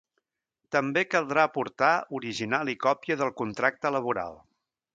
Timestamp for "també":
0.75-1.03